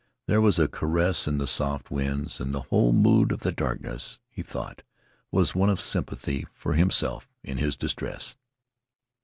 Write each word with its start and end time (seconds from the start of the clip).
There 0.25 0.41
was 0.41 0.57
a 0.57 0.67
caress 0.67 1.27
in 1.27 1.37
the 1.37 1.45
soft 1.45 1.91
winds; 1.91 2.39
and 2.39 2.55
the 2.55 2.61
whole 2.61 2.91
mood 2.91 3.31
of 3.31 3.41
the 3.41 3.51
darkness, 3.51 4.17
he 4.31 4.41
thought, 4.41 4.81
was 5.29 5.53
one 5.53 5.69
of 5.69 5.79
sympathy 5.79 6.47
for 6.55 6.73
himself 6.73 7.29
in 7.43 7.59
his 7.59 7.75
distress. 7.77 8.35